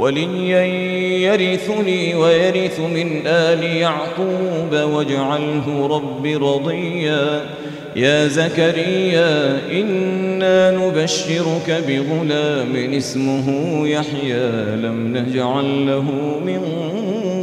[0.00, 0.64] وليا
[1.28, 7.40] يرثني ويرث من آل يعقوب واجعله رب رضيا.
[7.96, 13.48] يا زكريا إنا نبشرك بغلام اسمه
[13.88, 14.50] يحيى.
[14.76, 16.04] لم نجعل له
[16.46, 16.62] من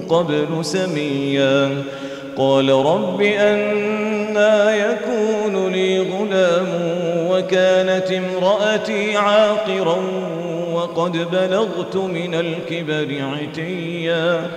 [0.10, 1.84] قبل سميا.
[2.38, 6.68] قال رب أنا يكون لي غلام
[7.30, 9.98] وكانت امرأتي عاقرا
[10.78, 14.52] وقد بلغت من الكبر عتيا.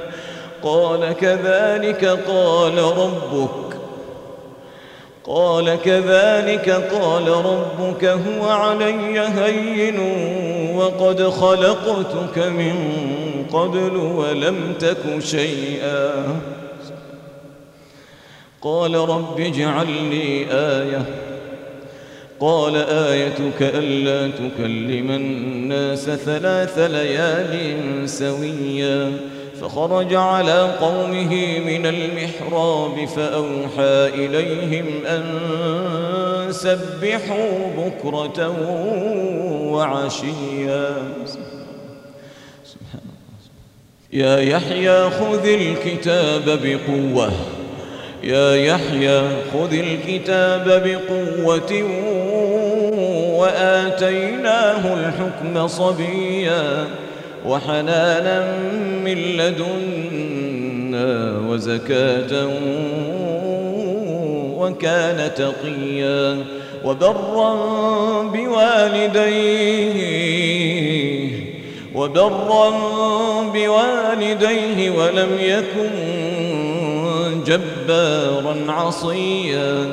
[0.63, 3.77] قال كذلك قال ربك.
[5.25, 10.01] قال كذلك قال ربك هو علي هين
[10.77, 12.75] وقد خلقتك من
[13.53, 16.41] قبل ولم تك شيئا.
[18.63, 21.30] قال رب اجعل لي آية.
[22.41, 29.13] قال آيتك ألا تكلم الناس ثلاث ليال سويا.
[29.61, 35.25] فخرج على قومه من المحراب فأوحى إليهم أن
[36.51, 38.49] سبحوا بكرة
[39.73, 40.97] وعشيا.
[44.13, 47.33] يا يحيى خذ الكتاب بقوة.
[48.23, 49.23] يا يحيى
[49.53, 51.73] خذ الكتاب بقوة
[53.41, 56.87] وآتيناه الحكم صبيا
[57.47, 58.57] وحنانا
[59.05, 61.01] من لدنا
[61.49, 62.49] وزكاة
[64.59, 66.45] وكان تقيا
[66.85, 67.55] وبرا
[69.71, 71.31] بوالديه
[71.95, 72.71] وبرا
[73.55, 75.91] بوالديه ولم يكن
[77.47, 79.93] جبارا عصيا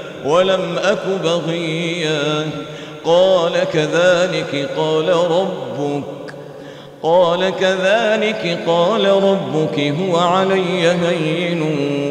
[0.25, 2.49] ولم أك بغيا
[3.03, 6.03] قال كذلك قال ربك
[7.03, 11.61] قال كذلك قال ربك هو علي هين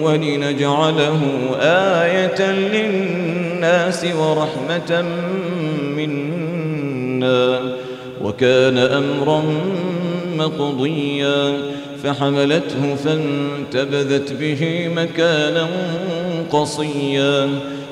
[0.03, 1.21] ولنجعله
[1.60, 5.03] آية للناس ورحمة
[5.97, 7.60] منا
[8.25, 9.42] وكان أمرا
[10.37, 11.59] مقضيا
[12.04, 15.69] فحملته فانتبذت به مكانا
[16.53, 17.50] قصيا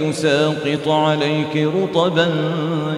[0.00, 2.28] تساقط عليك رطبا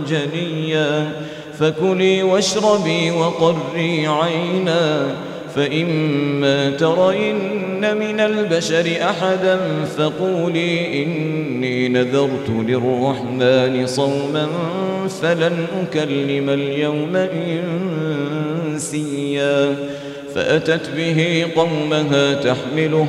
[0.08, 1.12] جنيا
[1.58, 5.06] فكلي واشربي وقري عينا
[5.54, 9.58] فإما ترين من البشر أحدا
[9.98, 14.48] فقولي إني نذرت للرحمن صوما
[15.22, 17.16] فلن أكلم اليوم
[18.66, 19.76] إنسيا
[20.34, 23.08] فأتت به قومها تحمله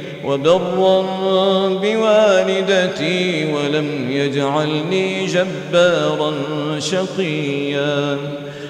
[0.25, 1.01] وبرا
[1.69, 6.33] بوالدتي ولم يجعلني جبارا
[6.79, 8.17] شقيا.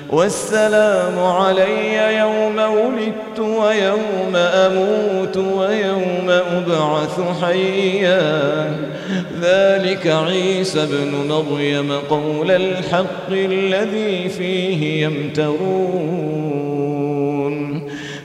[0.09, 8.75] والسلام علي يوم ولدت ويوم أموت ويوم أبعث حيا.
[9.41, 16.70] ذلك عيسى بن مريم قول الحق الذي فيه يمترون.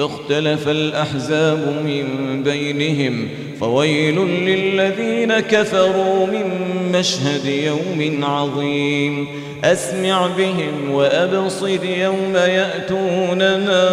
[0.00, 2.06] فاختلف الأحزاب من
[2.42, 3.28] بينهم
[3.60, 6.44] فويل للذين كفروا من
[6.92, 9.28] مشهد يوم عظيم
[9.64, 13.90] أسمع بهم وأبصر يوم يأتوننا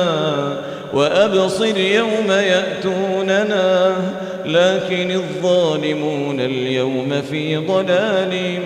[0.94, 3.96] وأبصر يوم يأتوننا
[4.46, 8.60] لكن الظالمون اليوم في ضلال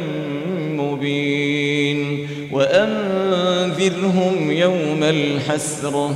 [0.77, 6.15] مبين وأنذرهم يوم الحسرة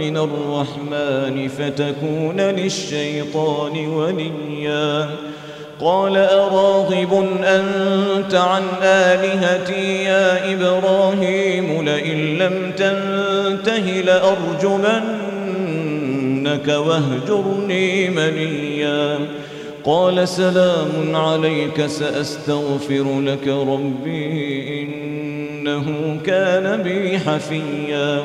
[0.00, 5.10] من الرحمن فتكون للشيطان وليا.
[5.80, 15.08] قال أراغب أنت عن آلهتي يا إبراهيم لئن لم تنته لأرجمنك
[16.68, 19.18] واهجرني مليا.
[19.84, 28.24] قال سلام عليك سأستغفر لك ربي إنه كان بي حفيا.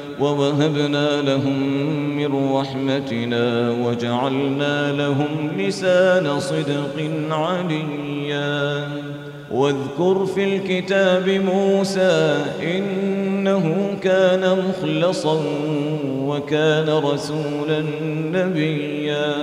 [0.21, 1.59] ووهبنا لهم
[2.17, 8.87] من رحمتنا وجعلنا لهم لسان صدق عليا.
[9.51, 15.41] واذكر في الكتاب موسى إنه كان مخلصا
[16.17, 17.83] وكان رسولا
[18.31, 19.35] نبيا.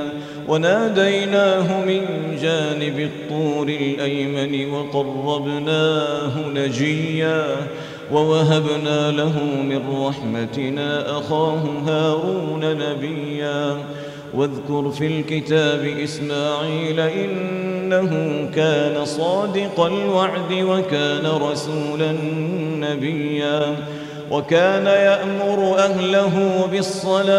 [0.49, 2.03] وناديناه من
[2.43, 7.57] جانب الطور الأيمن وقربناه نجيا.
[8.13, 13.77] ووهبنا له من رحمتنا أخاه هارون نبيا.
[14.35, 18.11] واذكر في الكتاب إسماعيل إنه
[18.55, 22.13] كان صادق الوعد وكان رسولا
[22.79, 23.77] نبيا.
[24.31, 27.39] وكان يأمر أهله بالصلاة.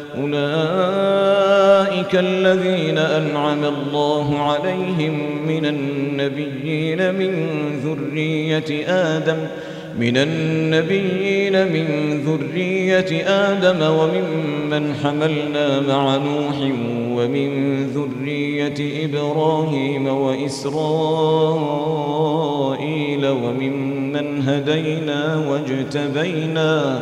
[0.17, 7.33] أولئك الذين أنعم الله عليهم من النبيين من
[7.83, 9.37] ذرية آدم
[9.99, 11.85] من النبيين من
[12.25, 16.55] ذرية آدم وممن حملنا مع نوح
[17.11, 17.49] ومن
[17.87, 20.81] ذرية إبراهيم وإسرائيل
[23.27, 27.01] وممن هدينا واجتبينا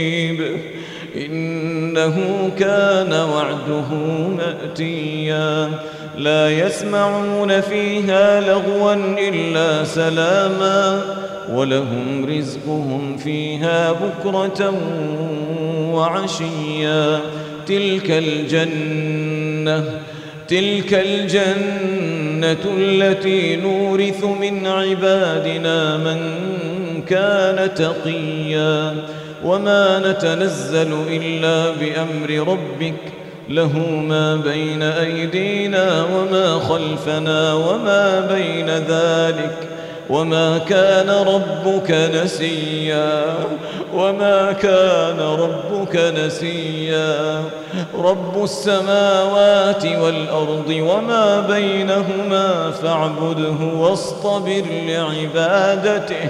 [1.91, 3.93] إنه كان وعده
[4.37, 5.69] مأتيا.
[6.17, 11.01] لا يسمعون فيها لغوا إلا سلاما
[11.53, 14.73] ولهم رزقهم فيها بكرة
[15.93, 17.19] وعشيا.
[17.67, 19.83] تلك الجنة
[20.47, 26.21] تلك الجنة التي نورث من عبادنا من
[27.07, 28.95] كان تقيا.
[29.45, 32.93] وما نتنزل إلا بأمر ربك
[33.49, 39.57] له ما بين أيدينا وما خلفنا وما بين ذلك
[40.09, 43.23] وما كان ربك نسيا
[43.93, 47.43] وما كان ربك نسيا
[47.97, 56.29] رب السماوات والأرض وما بينهما فاعبده واصطبر لعبادته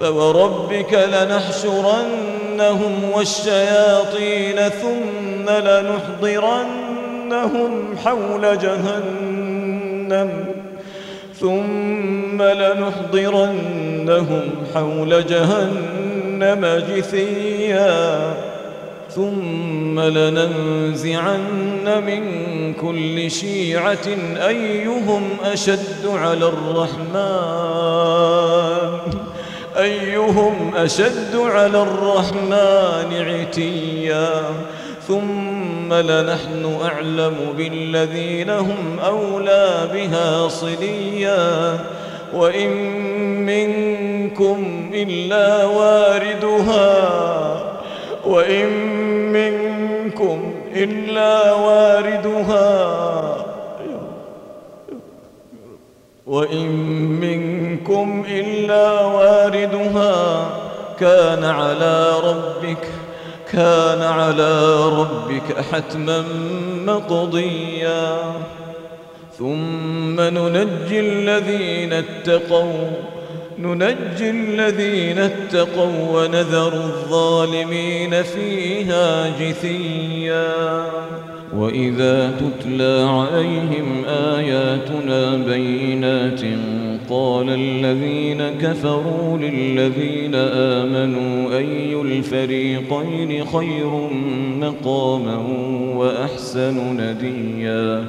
[0.00, 6.70] فوربك لنحشرنهم والشياطين ثم لنحضرنهم
[8.04, 10.30] حول جهنم
[11.40, 14.42] ثم لنحضرنهم
[14.74, 18.34] حول جهنم جثيا
[19.10, 22.22] ثم لننزعن من
[22.74, 24.06] كل شيعة
[24.48, 27.80] أيهم أشد على الرحمن
[29.80, 34.42] أيهم أشد على الرحمن عتيا
[35.08, 41.78] ثم لنحن أعلم بالذين هم أولى بها صليا
[42.34, 42.70] وإن
[43.46, 47.00] منكم إلا واردها
[48.24, 48.68] وإن
[49.32, 53.00] منكم إلا واردها
[56.26, 56.66] وإن
[57.90, 60.50] منكم إلا واردها.
[61.00, 62.88] كان على ربك
[63.52, 66.24] كان على ربك حتما
[66.86, 68.18] مقضيا.
[69.38, 72.90] ثم ننجي الذين اتقوا
[73.58, 80.84] ننجي الذين اتقوا ونذر الظالمين فيها جثيا.
[81.56, 86.40] وإذا تتلى عليهم آياتنا بينات
[87.10, 94.08] قال الذين كفروا للذين آمنوا أي الفريقين خير
[94.60, 95.36] مقاما
[95.96, 98.04] وأحسن نديا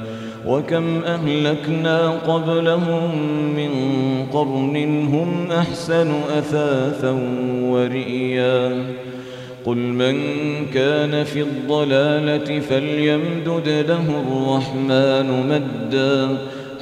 [0.46, 3.18] وكم أهلكنا قبلهم
[3.56, 3.70] من
[4.32, 4.76] قرن
[5.14, 7.10] هم أحسن أثاثا
[7.62, 8.84] ورئيا
[9.64, 10.16] قل من
[10.74, 16.38] كان في الضلالة فليمدد له الرحمن مدا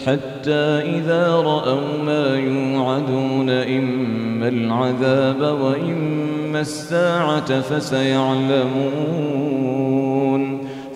[0.07, 9.21] حتى إذا رأوا ما يوعدون إما العذاب وإما الساعة فسيعلمون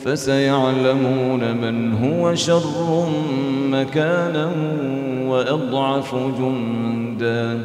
[0.04, 3.06] فسيعلمون من هو شر
[3.70, 4.50] مكانا
[5.26, 7.64] وأضعف جندا.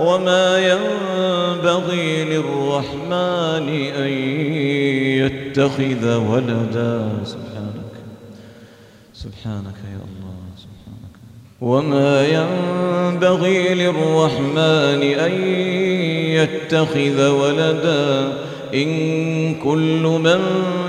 [0.00, 4.10] وما ينبغي للرحمن أن
[5.18, 7.08] يتخذ ولدا.
[7.24, 7.94] سبحانك.
[9.14, 10.40] سبحانك يا الله.
[10.56, 11.14] سبحانك.
[11.60, 15.32] وما ينبغي للرحمن أن
[16.34, 18.32] يتخذ ولدا.
[18.74, 20.40] إن كل من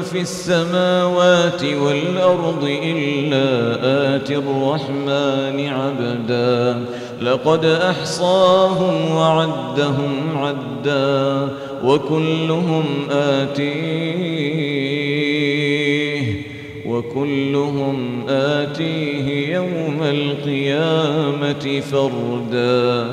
[0.03, 3.77] في السماوات والأرض إلا
[4.15, 6.85] آتي الرحمن عبدا.
[7.21, 11.47] لقد أحصاهم وعدهم عدا
[11.83, 14.75] وكلهم آتيه
[16.87, 23.09] وكلهم آتيه يوم القيامة فردا.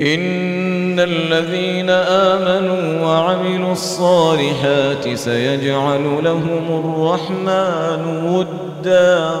[0.00, 9.40] إن الذين آمنوا وعملوا الصالحات سيجعل لهم الرحمن ودا.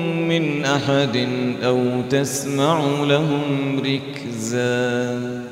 [0.31, 1.27] من أحد
[1.63, 5.50] أو تسمع لهم ركزاً.